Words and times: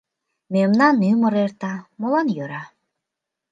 Мемнан 0.53 0.95
ӱмыр 1.11 1.33
эрта, 1.43 1.73
молан 1.99 2.27
йӧра?.. 2.35 2.63